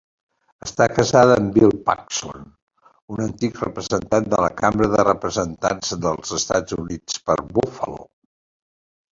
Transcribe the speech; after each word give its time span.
Està 0.67 0.85
casada 0.99 1.35
amb 1.41 1.51
Bill 1.57 1.75
Paxon, 1.89 2.47
un 3.15 3.21
antic 3.27 3.61
representant 3.65 4.27
de 4.33 4.41
la 4.47 4.49
Cambra 4.63 4.89
de 4.95 5.05
Representants 5.11 5.95
dels 6.07 6.35
Estats 6.39 6.79
Units 6.81 7.21
per 7.29 7.37
Buffalo. 7.55 8.03